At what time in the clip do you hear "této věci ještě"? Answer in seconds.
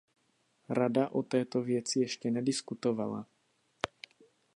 1.23-2.31